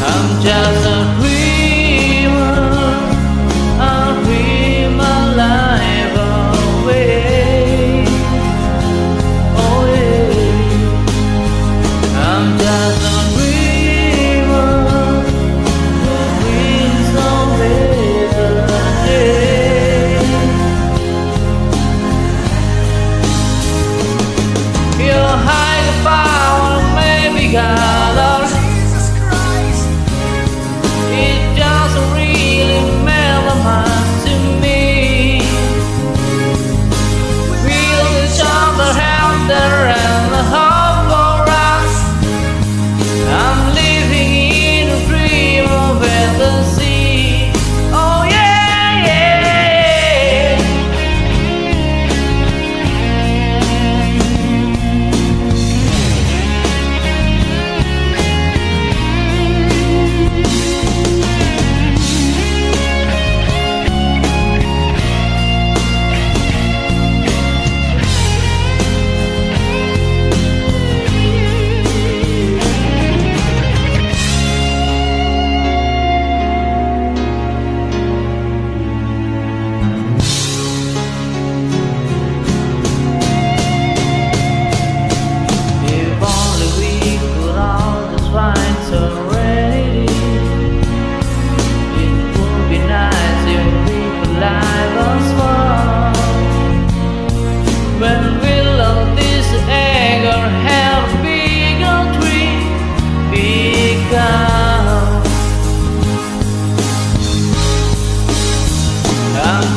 I'm 0.00 0.42
just 0.42 0.97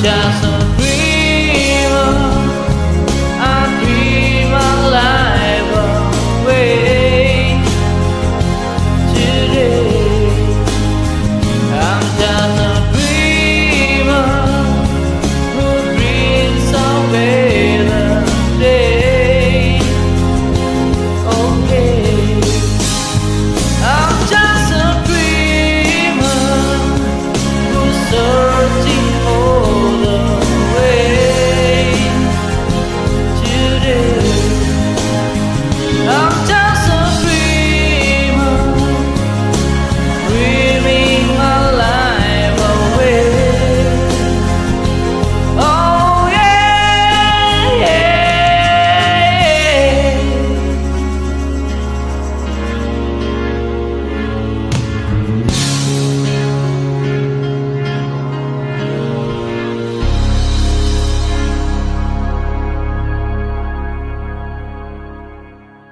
just 0.03 0.60